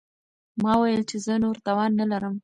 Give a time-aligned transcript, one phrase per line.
[0.63, 2.35] ما وویل چې زه نور توان نه لرم.